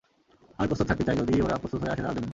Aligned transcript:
আমি 0.57 0.67
প্রস্তুত 0.67 0.87
থাকতে 0.87 1.03
চাই, 1.03 1.15
যদি 1.17 1.33
ওরা 1.41 1.55
প্রস্তুত 1.57 1.79
হয়ে 1.81 1.93
আসে 1.93 2.03
তার 2.03 2.15
জন্য। 2.15 2.27